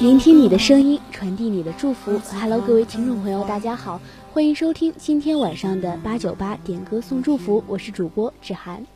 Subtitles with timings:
[0.00, 2.16] 聆听你的声音，传递你的祝福。
[2.40, 4.00] Hello，各位听众朋友，大家好，
[4.32, 8.86] 欢迎收听今天晚上的八九八点歌送祝福，我是主播芷涵。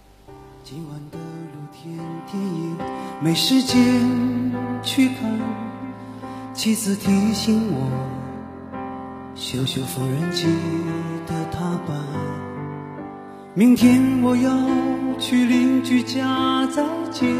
[0.63, 1.99] 今晚的露天
[2.31, 2.77] 电影
[3.21, 3.77] 没时间
[4.85, 5.29] 去看，
[6.55, 7.91] 妻子提醒我
[9.35, 10.47] 修修缝纫机
[11.27, 11.97] 的踏板。
[13.53, 14.53] 明天我要
[15.19, 17.33] 去邻居家再借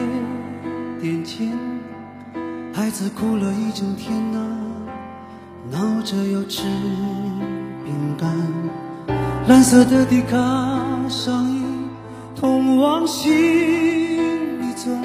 [1.01, 1.53] 点钱。
[2.73, 4.39] 孩子哭了一整天呐，
[5.73, 6.63] 闹着要吃
[7.85, 8.33] 饼干。
[9.49, 10.39] 蓝色的迪卡
[11.09, 11.61] 上衣
[12.37, 13.33] 通往心
[14.63, 15.03] 里钻，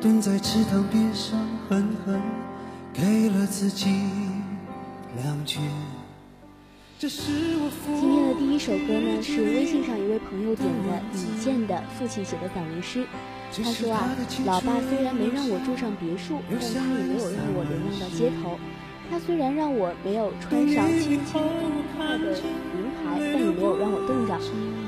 [0.00, 1.36] 蹲在池塘边上
[1.68, 2.22] 狠狠
[2.92, 3.90] 给了自己
[5.16, 5.60] 两拳。
[7.08, 13.04] 今天的第一首歌呢，是微信上一位朋友点的李健的父亲写的散文诗。
[13.56, 14.08] 他说啊，
[14.46, 18.56] 老爸虽然没让我住上别墅，但他也没有让我流浪到街头。
[19.10, 21.42] 他虽然让我没有穿上轻轻
[21.96, 22.38] 快的
[22.70, 24.38] 名牌，但也没有让我冻着。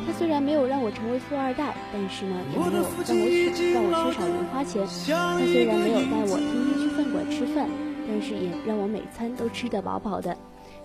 [0.06, 4.86] 他虽然没有让我成为富二代，但是呢，也没有让我缺让我缺少零花钱。
[4.86, 7.68] 他虽然没有带我天天去饭馆吃饭，
[8.06, 10.36] 但是也让我每餐都吃得饱饱的。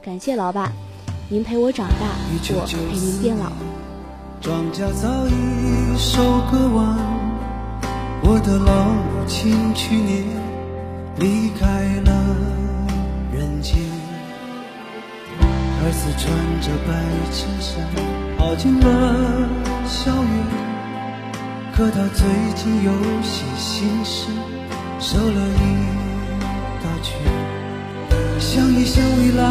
[0.02, 0.72] 感谢老爸，
[1.32, 2.08] 您陪我长大，
[2.56, 3.52] 我陪您变老。
[4.42, 6.98] 庄稼早已收割完。
[8.24, 10.24] 我的老母亲去年
[11.18, 11.68] 离开
[12.04, 12.12] 了
[13.32, 13.78] 人间，
[15.38, 16.34] 儿子穿
[16.66, 16.98] 着白
[17.32, 17.86] 衬衫
[18.36, 18.88] 跑进了
[19.86, 20.34] 校园，
[21.76, 24.32] 可他最近有些心事，
[25.00, 25.62] 瘦了一
[26.82, 27.22] 大圈。
[28.40, 29.46] 想一想未来，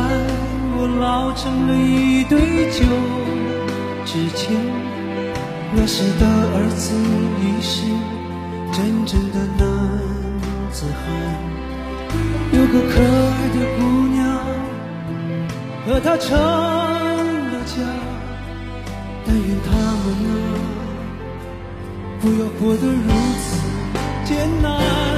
[0.80, 2.86] 我老成了一堆旧
[4.06, 4.54] 纸钱，
[5.74, 6.94] 那时的儿子
[7.42, 7.82] 已是。
[8.70, 9.66] 真正的男
[10.70, 11.02] 子汉，
[12.52, 14.16] 有个可爱的姑娘，
[15.84, 17.74] 和他成了家。
[19.26, 20.30] 但愿他们啊，
[22.20, 23.08] 不要过得如
[23.40, 23.46] 此
[24.24, 25.17] 艰难。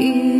[0.00, 0.37] is.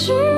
[0.00, 0.29] 是。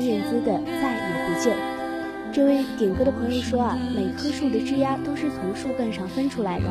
[0.00, 1.56] 燕姿的再也不见。
[2.30, 6.66] 这位点歌的朋友说啊，每棵树的枝丫都是从树干上分出来的，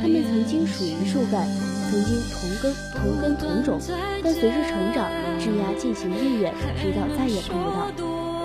[0.00, 1.46] 它们曾经属于树干，
[1.90, 3.78] 曾经同根同根同种，
[4.22, 7.90] 但随着成长，枝丫渐行渐远，直到再也碰不到。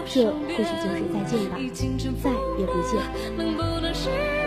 [0.06, 1.58] 这或许就是再见吧，
[2.22, 4.39] 再也不见。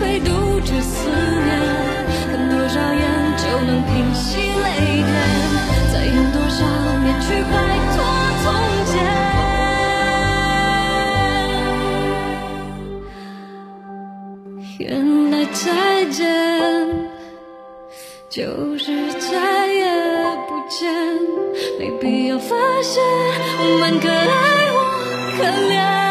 [0.00, 0.30] 会读
[0.60, 1.48] 着思念，
[2.24, 3.04] 看多少眼
[3.36, 5.08] 就能平息泪点，
[5.92, 6.64] 再用多少
[7.04, 7.52] 年去摆
[7.92, 7.94] 脱
[8.42, 8.44] 从
[8.86, 8.92] 前。
[14.78, 15.62] 原来再
[16.06, 16.18] 见，
[18.30, 19.84] 就是再也
[20.48, 20.80] 不见，
[21.78, 23.02] 没必要发现
[23.60, 24.76] 我们可爱或
[25.36, 26.09] 可怜。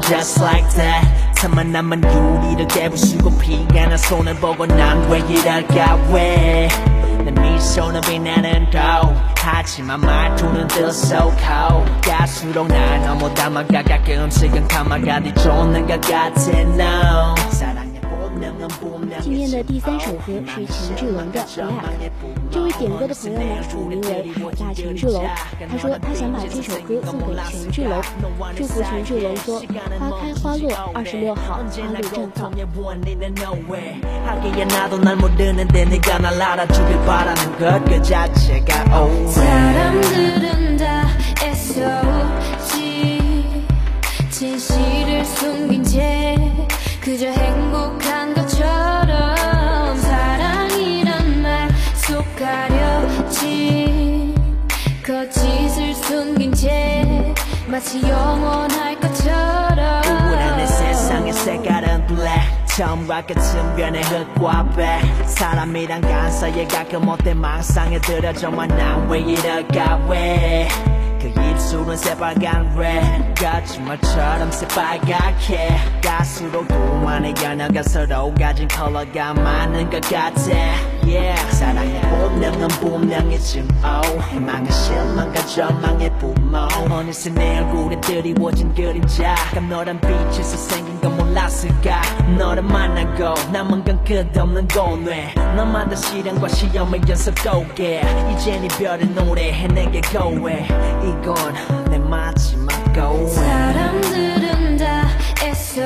[0.00, 1.06] J u s t like that.
[1.34, 10.00] 틈만 남은 유리를 깨부수고 피가 난 손을 보고 난왜 이럴까 왜내 미소는 빛나는 거 하지만
[10.00, 13.82] 말투는 들썩하고 갈수록 날 너무 담아가.
[13.82, 17.34] 가끔씩은 감아가 네 쫓는 것 같아 no
[19.20, 21.68] 今天的第三首歌是权志龙的《Black》。
[22.50, 25.24] 这位点歌的朋友呢，署名为大权志龙。
[25.70, 28.00] 他说他想把这首歌送给权志龙，
[28.56, 29.60] 祝福权志龙说
[29.98, 32.50] 花开花落，二十六号花路绽放。
[57.78, 60.02] 마치 영원할 것처럼.
[60.04, 62.50] 우울한 내 세상의 색깔은 black.
[62.66, 65.00] 처음과 끝은 변해 흙과 배.
[65.24, 71.07] 사람이란 간사에 가끔 못돼 망상에 들어 정말 난왜 이럴까 왜그
[71.58, 73.34] 입술은 새빨간 red.
[73.34, 75.76] 거짓말처럼 새빨갛게.
[76.00, 80.52] 갈수록 동안의 연어가 서로 가진 컬러가 많은 것 같아.
[81.02, 81.56] Yeah.
[81.56, 83.66] 사랑의 본능은 분명히 증오.
[84.30, 89.34] 희망의 실망과 절망의 부모 어느새 내 얼굴에 드리워진 그림자.
[89.52, 92.02] 깜놀한 빛에서 생긴 건 몰랐을까?
[92.36, 95.32] 너를 만나고 남은 건 끝없는 고뇌.
[95.56, 98.02] 너마다 시련과 시험의 연습 도게.
[98.32, 100.66] 이젠 이별의 노래해 내게 고해.
[101.02, 101.34] 이건
[101.90, 105.08] 내 마지막 go 사람들은 다
[105.42, 105.82] 애써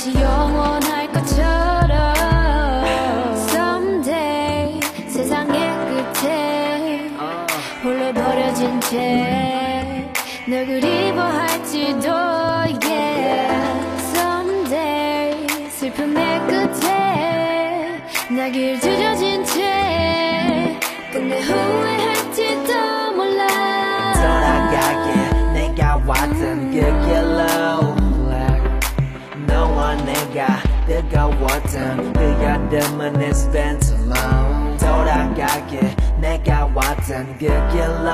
[0.00, 2.14] 같이 영원할 것처럼
[3.50, 5.60] Someday 세상의
[6.14, 7.10] 끝에
[7.84, 10.10] 홀로 버려진 채
[10.48, 12.08] 널 그리워할지도
[12.82, 13.52] yeah
[14.14, 20.80] Someday 슬픔의 끝에 나길 찢어진 채
[21.12, 23.46] 끝내 후회할지도 몰라
[24.14, 27.99] 더 향하게 내가 왔던 그 길로.
[29.90, 34.14] 와 내가 뜨거웠던 그가 드문 내 스펜슬로
[34.78, 38.12] 돌아가게 내가 왔던 그 길로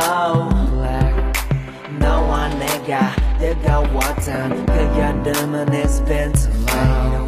[1.99, 7.26] 너와 내가 뜨거웠던 그가 드문 내 스펜슬로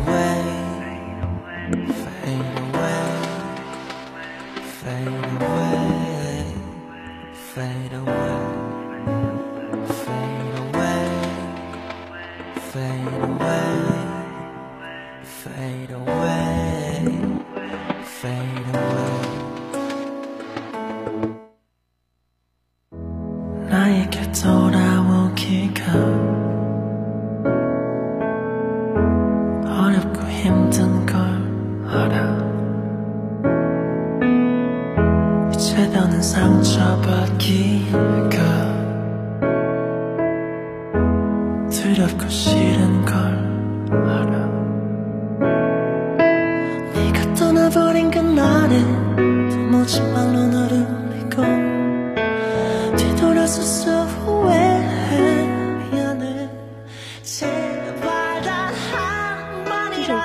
[47.69, 47.93] 这首歌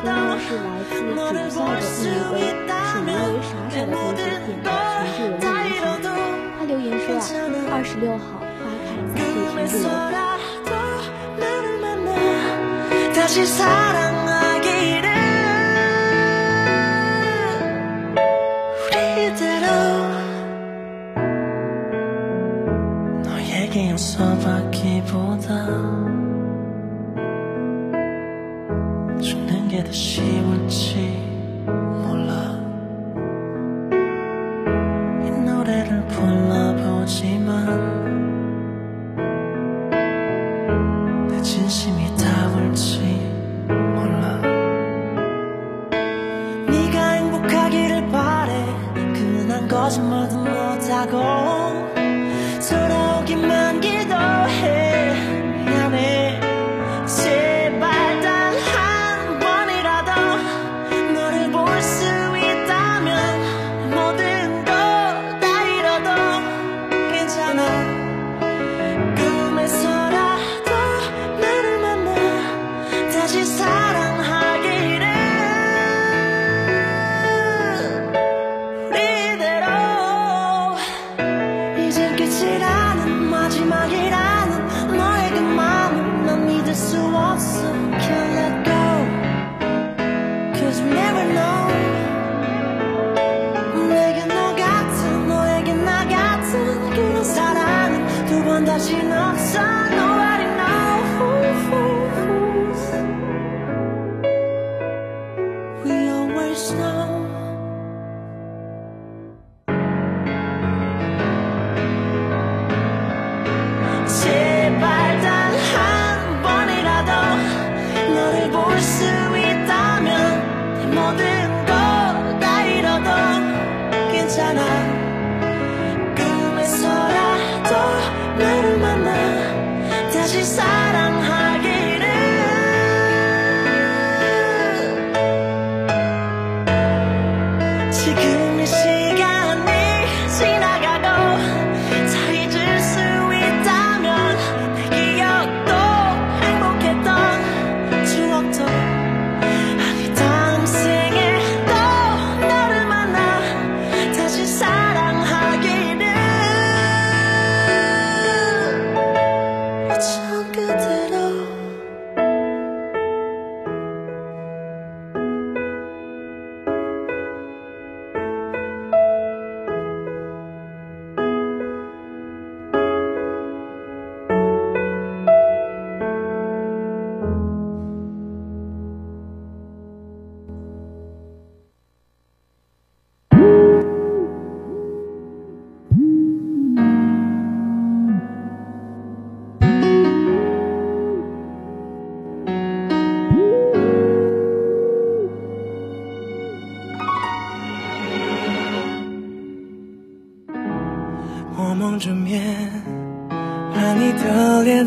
[0.04, 0.72] 呢是来
[1.84, 2.72] 自主页的
[3.04, 4.72] 名为“傻傻”的博主点的
[5.12, 6.00] 陈志文的原曲，
[6.58, 7.22] 他留言说啊，
[7.74, 9.92] 二十六号花开在最纯
[14.08, 14.13] 的。
[25.06, 25.54] 复杂，
[29.22, 31.13] 只能给他希望期。
[106.64, 107.13] snow.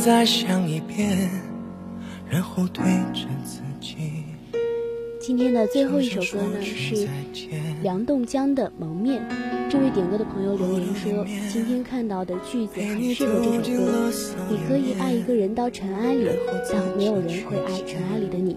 [0.06, 1.28] 再想一遍，
[2.30, 3.96] 然后对着自己。
[5.20, 7.08] 今天的最后一首歌呢是
[7.82, 9.20] 梁栋江的《蒙面》。
[9.68, 14.12] 这位点歌的朋友留言说，今天看到的句子很适合这首歌。
[14.48, 16.28] 你可以爱一个人到尘埃里，
[16.72, 18.56] 但没有人会爱尘埃里的你。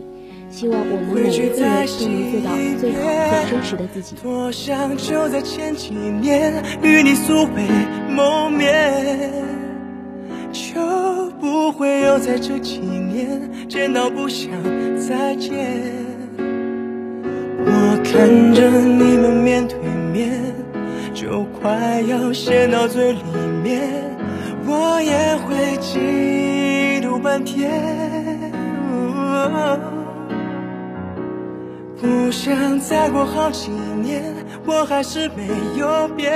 [0.52, 3.02] 希望我们每一个人都能做到最好、
[3.42, 4.16] 最真实的自己。
[4.22, 7.66] 多想就在前几年与你素未
[8.14, 9.59] 谋面，就
[11.50, 14.52] 不会有在这几年见到不想
[15.00, 15.58] 再见。
[17.66, 19.76] 我看着你们面对
[20.14, 20.40] 面，
[21.12, 23.24] 就快要陷到最里
[23.64, 23.82] 面，
[24.68, 27.72] 我也会嫉妒半天。
[32.00, 33.72] 不想再过好几
[34.04, 34.24] 年，
[34.68, 35.48] 我还是没
[35.80, 36.32] 有变，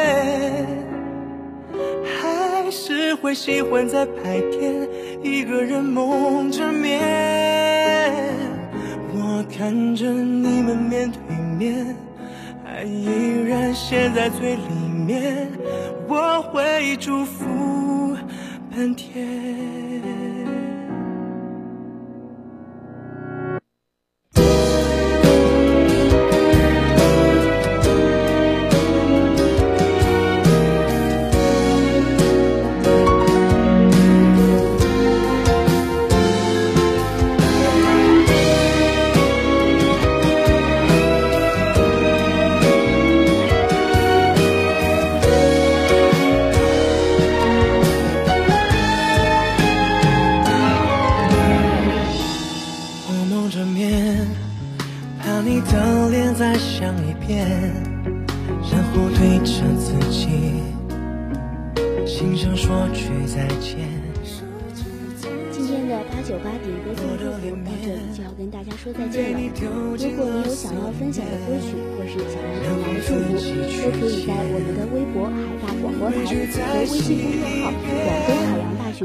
[3.16, 4.88] 会喜欢在白天
[5.22, 7.02] 一个人蒙着面。
[9.16, 11.20] 我看着你们面对
[11.58, 11.96] 面，
[12.66, 13.06] 爱依
[13.48, 14.62] 然陷在最里
[15.06, 15.48] 面，
[16.08, 18.16] 我会祝福
[18.72, 19.93] 半天。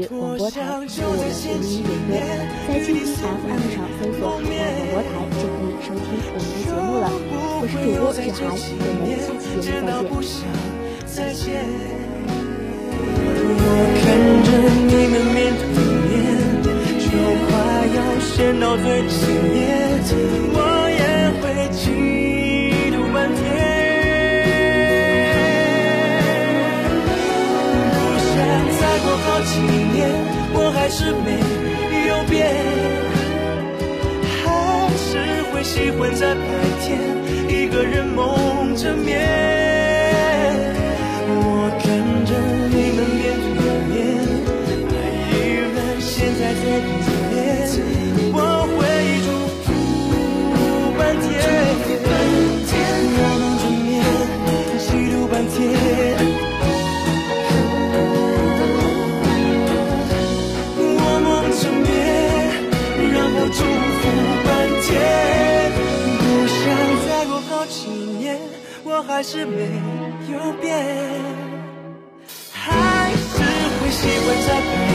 [0.07, 1.83] 广播台，我歌，在蜻蜓
[3.19, 4.47] FM 上搜索“海
[4.91, 7.05] 广播台”就可以收听我们的节目了。
[7.61, 8.01] 我是主播
[8.55, 9.87] 雪，我们下期节目
[11.05, 11.43] 再见。
[13.61, 13.67] 我
[13.99, 14.01] 看
[14.45, 14.49] 着
[14.87, 15.35] 你，
[17.03, 17.11] 就
[17.45, 17.49] 快
[17.95, 17.99] 要
[18.59, 18.87] 到最，
[20.53, 20.57] 我
[20.91, 21.01] 也
[21.41, 21.43] 会。
[27.91, 28.35] 不想
[28.79, 29.51] 再过好几。
[30.71, 31.39] 还是没
[32.07, 32.47] 有变，
[34.43, 36.41] 还是会喜欢在白
[36.81, 36.99] 天
[37.49, 38.93] 一个人梦着
[69.19, 69.65] 还是没
[70.31, 70.73] 有变。
[72.53, 73.43] 还是
[73.81, 74.88] 会习惯在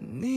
[0.00, 0.29] ね